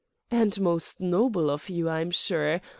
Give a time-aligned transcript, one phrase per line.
[0.31, 2.59] "And most noble of you, I'm sure.